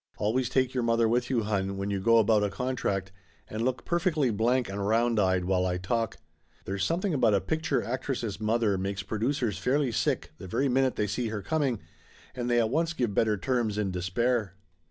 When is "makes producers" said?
8.79-9.59